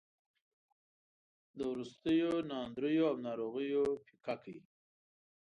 [1.57, 4.55] د وروستیو ناندریو او ناروغیو پېکه کړ.